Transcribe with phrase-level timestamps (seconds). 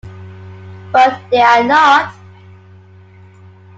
[0.91, 2.15] But they are not.